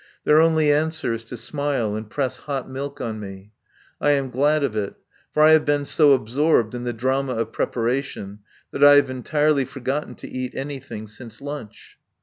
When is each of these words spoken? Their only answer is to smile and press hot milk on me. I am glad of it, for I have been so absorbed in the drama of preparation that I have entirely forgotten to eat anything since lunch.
Their 0.23 0.41
only 0.41 0.73
answer 0.73 1.13
is 1.13 1.23
to 1.25 1.37
smile 1.37 1.93
and 1.95 2.09
press 2.09 2.37
hot 2.37 2.67
milk 2.67 2.99
on 2.99 3.19
me. 3.19 3.51
I 4.01 4.13
am 4.13 4.31
glad 4.31 4.63
of 4.63 4.75
it, 4.75 4.95
for 5.31 5.43
I 5.43 5.51
have 5.51 5.63
been 5.63 5.85
so 5.85 6.13
absorbed 6.13 6.73
in 6.73 6.85
the 6.85 6.91
drama 6.91 7.33
of 7.35 7.51
preparation 7.51 8.39
that 8.71 8.83
I 8.83 8.95
have 8.95 9.11
entirely 9.11 9.63
forgotten 9.63 10.15
to 10.15 10.27
eat 10.27 10.55
anything 10.55 11.05
since 11.05 11.39
lunch. 11.39 11.99